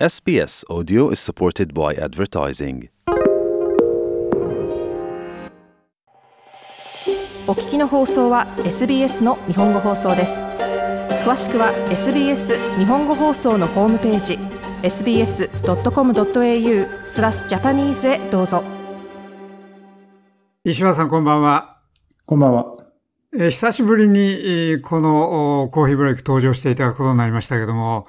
[0.00, 2.88] SBS Audio is supported by advertising.
[7.46, 10.44] お聞きの放送は SBS の日本語放送です
[11.24, 14.36] 詳しくは SBS 日本語放送のホームページ
[14.82, 15.38] sbs.com.au
[17.06, 18.64] スラスジャパニーズへどうぞ
[20.64, 21.78] 石原さんこんばんは。
[22.26, 22.72] こんばんは。
[23.32, 28.04] えー久しぶりに、えーこのおコーヒーブレイク登場していただくことになりましたけども、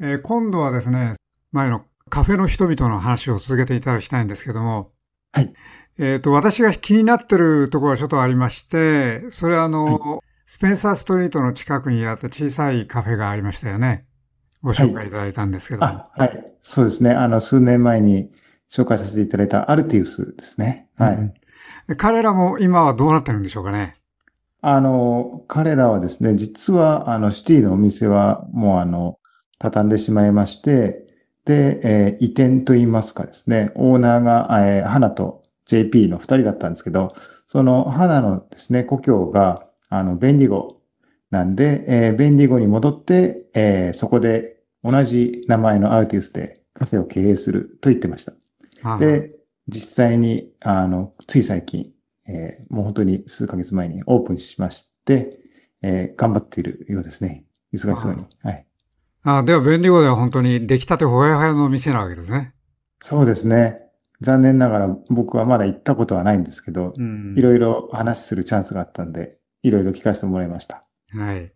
[0.00, 1.14] えー今度はですね、
[1.52, 4.86] 前のカフェの人々の話を続けていただきたいんですけども、
[5.32, 5.52] はい。
[5.98, 14.06] えっ、と、私が気になってるところがちょっとありまして、それはあの、スペンサーストリートの近くにあった小さいカフェがありましたよね。
[14.62, 15.86] ご紹介いただいたんですけども。
[15.86, 16.54] あ、はい。
[16.62, 17.10] そうですね。
[17.10, 18.30] あの、数年前に
[18.70, 20.88] 紹介させていただいたアルティウスですね。
[20.96, 21.14] はい。
[21.14, 21.34] うん
[21.88, 23.96] で彼らも今はどうなってるんでしょうかね。
[24.60, 29.17] あの、彼らはですね、実は、あの、シティのお店はもうあの、
[29.58, 31.06] 畳んでしまいまして、
[31.44, 37.14] で、えー移転と言いますかですね、オーナーが、えー花と JP の二人だったんですけど、
[37.48, 40.74] その花のですね、故郷が、あの、ベンディゴ
[41.30, 48.32] なんで、えーベンディゴに戻って、えーそこで同じ名前のアルティウスでカフェを経営すると言ってました。
[48.82, 49.34] はいで、
[49.68, 51.92] 実際に、あの、つい最近、
[52.26, 55.32] えーもう本当に数ヶ月前にオープンしまして、
[55.82, 57.44] えー頑張っているようですね。
[57.72, 58.24] 忙しそうに。
[58.42, 58.66] はい。
[59.36, 62.54] あでは、便利語では本当に出来たてほやほやの店なわけですね。
[63.00, 63.76] そうですね。
[64.20, 70.82] 残念ながら僕はまだ行ったことはないんですけど、うんいろいろ話するチャンスがあったんで、いろいろ聞かせてもらいました。
[71.10, 71.52] はい。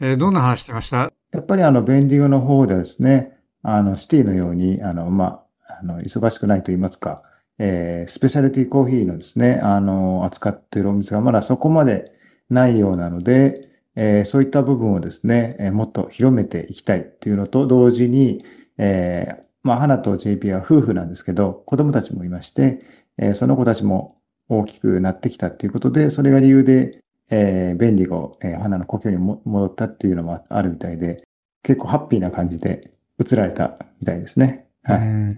[0.00, 1.12] えーどんな話してました？
[1.32, 7.22] やっぱりあの、ベンディゴの方ではですね、あの、シティのように、あの、まあ、あの、忙しくないと言いますか、
[7.58, 12.04] えースペシャルティコーヒーのですね、あの、扱っているお店がまだそこまで
[12.50, 18.38] ないようなので、えーそういった部分をですね、えーもっと広めていきたいっていうのと同時に、
[18.78, 22.78] えーまあ、花と JP は夫婦なんですけど、子供たちもいまして、
[23.18, 24.14] えーその子たちも
[24.48, 31.18] 大きくなってきたっていうことで、それが理由で、えー、ベンディゴ、えー花の故郷にも戻ったっていうのもあるみたいで、
[31.62, 32.80] 結構ハッピーな感じで
[33.18, 34.66] 映られたみたいですね。
[34.82, 34.98] はい。
[34.98, 35.30] うん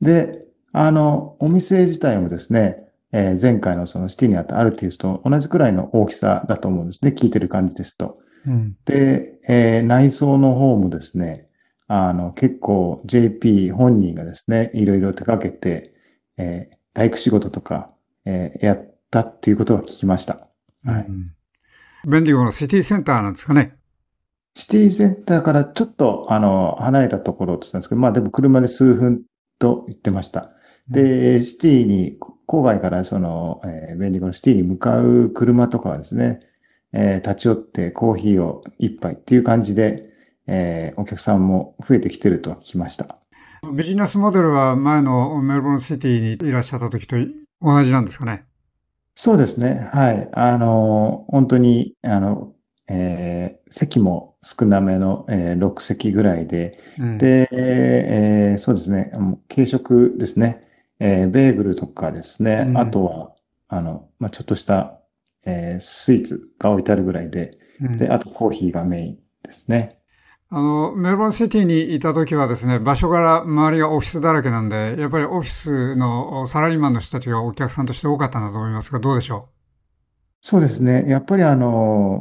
[0.00, 0.32] で、
[0.72, 2.76] あの、お店自体もですね、
[3.12, 7.14] えー前回のそのシティにあったアルティウスと同じくらいの大きさだと思うんですね。
[7.16, 8.18] 聞いてる感じですと。
[8.46, 11.46] うんで、えー内装の方もですね、
[11.86, 15.92] あの、結構 JP 本人がですね、いろいろ手掛けて、
[16.36, 17.88] えー大工仕事とか、
[18.24, 20.48] えーやったっていうことは聞きました。
[20.84, 21.06] はい。
[21.08, 21.24] うん
[22.06, 23.74] ベンディゴのシティセンターなんですかね。
[24.54, 29.22] シティセンターからちょっと、あの、離れたところって言ったんですけど、まあでも車で数分
[29.58, 30.48] と言ってました。
[30.90, 36.40] で、シティに、郊外からその、えーベンディゴのシティに向かう車とかはですね、
[36.92, 40.10] えー立ち寄ってコーヒーを一杯っていう感じで、
[40.46, 43.18] えーお客さんも増えてきてるとは聞きました。
[43.76, 47.16] ビジネスモデルは前のメルボルンシティにいらっしゃった時と
[47.60, 48.44] 同じなんですかね？
[49.14, 49.88] そうですね。
[49.92, 50.28] はい。
[50.32, 52.54] あの、本当に、あの、
[52.88, 59.12] えー席も少なめの、えー6席ぐらいで、うんで、えーそうですね。
[59.48, 60.62] 軽食ですね。
[61.00, 62.64] えーベーグルとかですね。
[62.68, 63.34] うんあとは、
[63.68, 65.00] あの、まあ、ちょっとした、
[65.44, 67.50] えースイーツが置いてあるぐらいで、
[67.80, 69.98] うんで、あとコーヒーがメインですね。
[70.50, 79.50] あの、メルボルンシティにいた時はですね、場所から周りがオフィスだらけなんで、やっぱりオフィスのサラリーマンの人たちがお客さんとして多かったんだと思いますが、どうでしょ
[80.40, 81.04] そうですね。
[81.08, 81.66] やっぱりあの、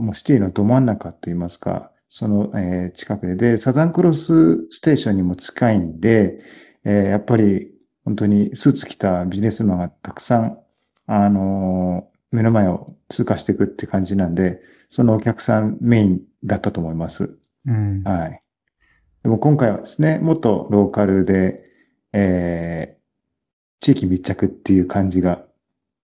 [0.00, 6.38] もうシティのど真ん中といいますか、その、えー近くで、で、サザンクロスステーションにも近いんで、
[6.84, 7.73] えーやっぱり
[8.04, 10.58] 本当にスーツ着たビジネスマンがたくさん、
[11.06, 14.60] あのー目の前を通過していくって感じなんで、
[14.90, 17.24] そのお客さんメインだったと思います。
[17.24, 17.38] う。
[17.66, 18.02] うん。
[18.02, 18.40] はい。
[19.22, 21.62] でも今回はですね、もっとローカルで、
[22.12, 23.04] えー
[23.84, 25.44] 地域密着っていう感じが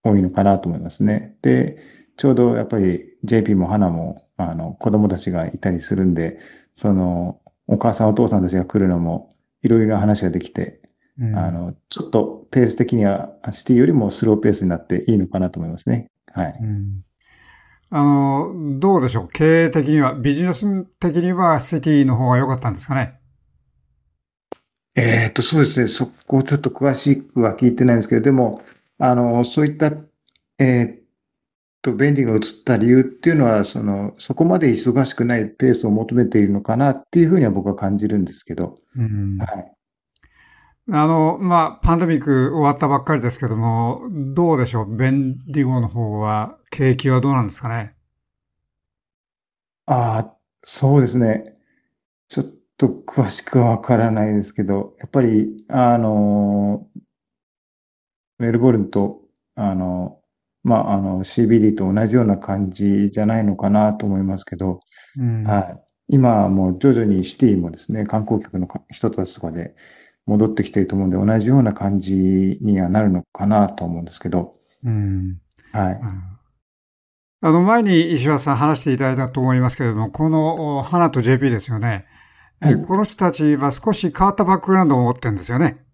[0.04, 1.38] 多いのかなと思いますね。
[1.40, 1.78] で、
[2.18, 6.38] ちょうどやっぱり JP も花も、あの、子供たちがいたりするんで、
[6.74, 10.81] その、お母さんお父さんたちが来るのも、いろいろな話ができて、
[11.18, 16.10] うんあの、ちょっとペース的には、シティよりもスローペースになっていいのかなと思いますね。
[16.32, 16.58] はい。
[16.60, 17.04] うん
[17.94, 19.28] あの、どうでしょう？
[19.28, 23.20] 経営的には、ビジネス的にはシティの方が良かったんですかね？
[24.94, 25.88] えっと、そうですね。
[25.88, 28.62] そこちょっと詳しくは聞いてないんですけど、でも、
[28.98, 29.92] あの、そういった、
[30.58, 30.98] えーっ
[31.82, 39.72] と、ベンディが移った理由っていうのは、その、そこまで忙しくないペースを求めているのかなっていうふうには僕は感じるんですけど、うんはい。
[40.90, 44.02] あの、まあ、パンデミック終わったばっかりですけども、
[44.34, 44.96] どうでしょう？
[44.96, 47.94] ベンディゴの方は、景気はどうなんですかね？
[49.86, 51.56] ああ、そうですね。
[52.28, 52.46] ちょっ
[52.78, 56.88] と詳しくはわからないですけど、やっぱり、あの、
[58.38, 59.22] メルボルンと、
[59.54, 60.20] あの、
[60.64, 64.80] まあ、あの、CBD と同じような感じじゃないのかなと思いますけど、
[65.18, 65.82] うんはい。
[66.08, 69.74] 今はもう徐々にシティもですね、観光客の人たちとかで
[70.26, 74.52] 戻ってきていると思うんで、同じような感じにはなるのかなと思うんですけど、
[74.84, 75.38] うん
[75.72, 76.00] はい。
[77.44, 82.06] あの、前に石橋さん話していただいたと思いますけれども、このお花と JP ですよね。
[82.60, 85.84] はいこの人たちは少し変わったバックグラウンドを持ってるんですよね。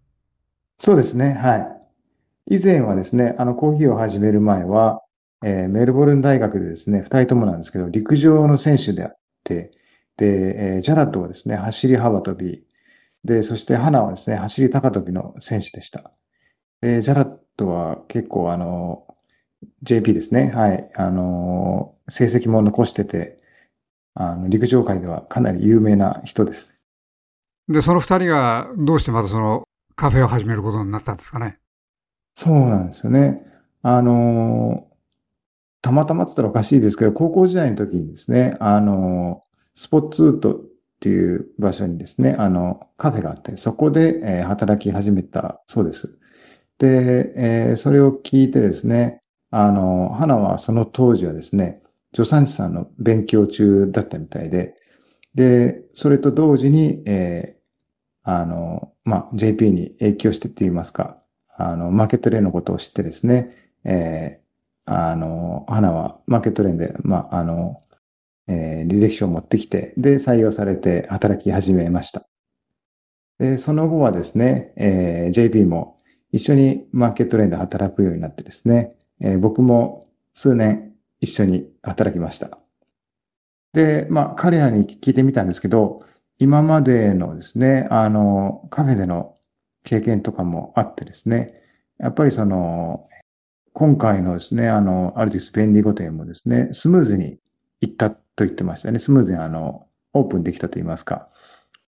[0.79, 1.33] そうですね。
[1.33, 2.57] はい。
[2.57, 5.01] 以前はですね、あの、コーヒーを始める前は、
[5.43, 9.71] えーメルボルン大学でですね、二人ともなんですけど、陸上の選手であって、
[10.19, 12.63] で、えージャラットはですね、走り幅跳び、
[13.25, 16.13] で、そしてハナはですね、走り高跳びの選手でした。
[16.81, 19.07] で、ジャラットは結構あの、
[19.83, 23.41] JP ですね、はい、あの、成績も残してて、
[24.15, 26.77] あの、陸上界ではかなり有名な人です。
[27.69, 29.65] で、その二人がどうしてまたその
[29.97, 31.59] カフェを始めることになったんですかね？
[32.35, 33.37] そうなんですよね。
[33.83, 34.89] あのー
[35.81, 40.61] たまたまって言ったらおかしいですけど、高校時代の時にですね、あのースポッツウッド
[40.99, 46.19] っていう場所にですね、あの、カフェがあって、そこで、えー働き始めたそうです。
[46.79, 51.83] で、えーそれを聞いてですね、あの、花はその当時はですね、
[52.15, 54.75] 助産師さんの勉強中だったみたいで、
[55.35, 57.59] で、それと同時に、えー
[58.23, 61.19] あの、まあ、JP に影響してって言いますか、
[61.57, 63.51] あの、マーケットレーンのことを知ってですね、
[63.85, 67.79] えーあの、花はマーケットレーンで、まあ、あの、
[68.49, 72.27] えー履歴書を持ってきて、で、採用されて働き始めました。
[73.39, 75.97] で、その後はですね、えー JP も
[76.33, 80.03] 一緒にマーケットレーンで働くようになってですね、えー僕も
[80.35, 82.59] 数年一緒に働きました。
[83.73, 86.01] で、まあ、彼らに聞いてみたんですけど、
[86.39, 89.37] 今までのですね、あの、カフェでの
[89.85, 91.55] 経験とかもあってですね、
[91.99, 93.09] やっぱりその、
[93.73, 97.39] 今回のですね、あの、アルティス便利御殿もですね、スムーズに
[97.81, 99.01] 行ったと言ってましたね。
[99.01, 101.29] スムーズにあの、オープンできたと言いますか。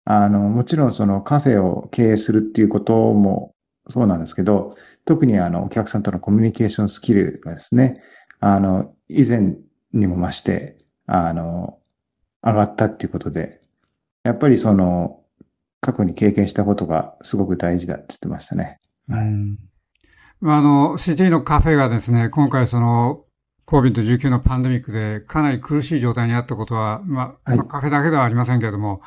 [0.04, 3.54] あの、もちろんそのカフェを経営するっていうことも
[3.88, 4.70] そうなんですけど、
[5.06, 7.94] 特にあの、お客さんとのコミュニケーションスキルがですね、
[8.40, 9.56] あの、以前
[9.94, 10.76] にも増して、
[11.06, 11.78] あの、
[12.42, 13.60] 上がったっていうことで、
[14.22, 15.22] やっぱりその、
[15.80, 18.78] 過去に経験したことがすごく大事だって言ってましたね。
[19.08, 19.58] うん
[20.46, 23.23] あの、シティのカフェがですね、今回その、
[23.66, 29.00] COVID-19 のパンデミックでかなり苦しい状態にあったことは、まあ、はいまあカフェだけではありませんけれども、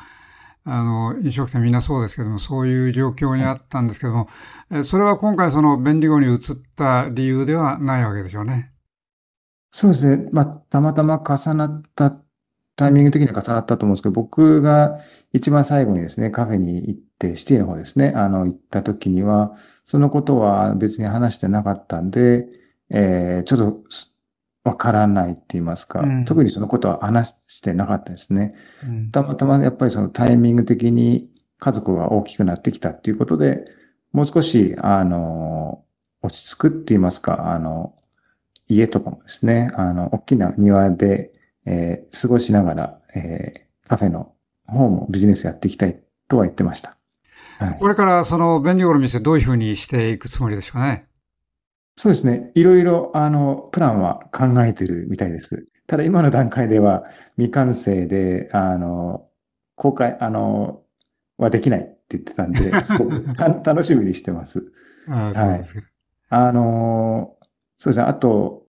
[0.64, 4.28] あの、飲食店みんなそうですけども、そういう状況にあったんですけども、
[4.70, 6.38] えそれは今回その便利語に移っ
[6.76, 8.72] た理由ではないわけでしょうね。
[9.70, 10.28] そうですね。
[10.32, 12.16] まあ、たまたま重なった、
[12.76, 15.00] タイミング的には重なったと思うんですけど、僕が
[15.32, 19.56] 一番最後にですね、カフェに行って、シティの方ですね、あの、行った時には、
[19.86, 22.46] そのことは別に話してなかったんで、
[22.90, 24.12] えー、ちょっとす
[24.68, 28.52] わからないって言いますか、うん特にそのことは話してなかったですね。
[28.84, 31.28] うんたまたまやっぱりそのタイミング的に
[31.58, 33.64] 家族が大きくなってきたっていうことで、
[34.12, 35.84] もう少し、あの、
[36.22, 37.94] 落ち着くって言いますか、あの、
[38.68, 41.32] 家とかもですね、あの、大きな庭で、
[41.66, 44.32] えー過ごしながら、えーカフェの
[44.66, 45.98] 方もビジネスやっていきたい
[46.28, 46.98] とは言ってました。
[47.58, 47.76] はい。
[47.78, 51.07] これからその便利語の店どういうふうにしていくつもりでしょうかね。
[51.98, 52.52] そうですね。
[52.54, 55.66] いろいろ、あの、プランは考えてるみたいです。
[55.88, 57.02] ただ今の段階では
[57.34, 59.26] 未完成で、あの、
[59.74, 60.82] 公開、あの、
[61.38, 64.62] はできないって言ってたんで、すごくた楽しみにしてます。
[65.08, 65.86] ああそうですけど。
[66.28, 67.36] あの、
[67.78, 68.04] そうですね。
[68.04, 68.66] あと、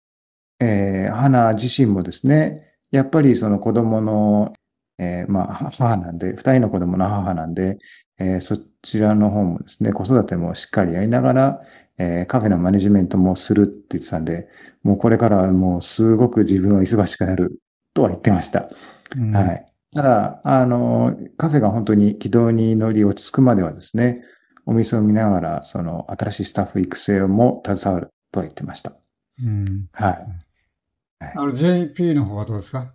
[0.59, 4.51] えー、花自身もですね、やっぱりその子供の、
[4.97, 7.77] えーまあ、母なんで、二人の子供の母なんで、
[8.19, 11.61] えーそちらの方もですね、子育てもしっかりやりながら、
[11.97, 14.47] えーカフェのマネジメントもするって言ってたんで、
[14.83, 17.59] もうこれからはもうすごく自分は忙しくなる
[17.93, 18.69] とは言ってました。
[19.15, 19.73] うんはい。
[19.93, 24.23] ただ、あの、カフェが本当に軌道に乗り落ち着くまではですね、
[24.65, 28.93] お店を見ながら、その新しいスタッフ育成も携わるとは言ってました。
[29.41, 30.27] うんはい。
[31.35, 32.91] あの JP の方はどうですか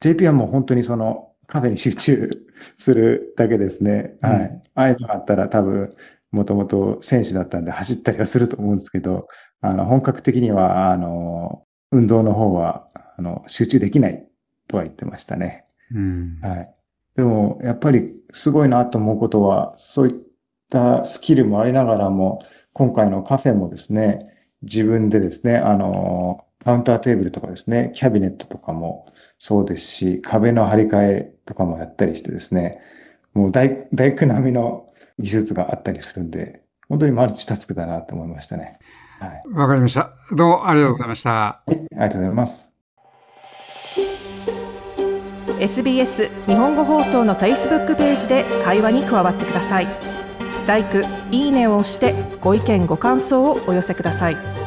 [0.00, 2.30] ？JP はもう本当にそのカフェに集中
[2.78, 4.16] するだけですね。
[4.22, 4.62] うんはい。
[4.74, 5.92] ああいうのがあったら多分、
[6.36, 9.26] もともと選手だったんで走ったりはすると思うんですけど、
[9.60, 14.28] あの、本格的には、あの、運動の方は、あの、集中できない
[14.68, 15.64] とは言ってましたね。
[15.92, 16.74] うんはい。
[17.16, 20.14] でも、やっぱりすごいなと思うことは、そういっ
[20.70, 22.40] たスキルもありながらも、
[22.72, 24.24] 今回のカフェもですね、
[24.62, 29.06] 自分でですね、あの、カウンターテーブルとかですね、キャビネットとかも
[29.38, 32.78] そうですし、壁の張り替えとかもやったりしてですね、
[33.32, 34.85] もう大、大工並みの
[35.18, 38.78] 技術があったりするんで、本当にマルチタスクだなと思いましたね。
[39.18, 39.42] はい。
[39.54, 40.12] わかりました。
[40.32, 41.46] どうもありがとうございました。
[41.46, 42.68] ありがとうございます。
[45.58, 49.86] SBS 日本語放送の Facebook ページで会話に加わってください。
[50.68, 54.65] 「LIKE」「いいね」を押してご意見ご感想をお寄せください。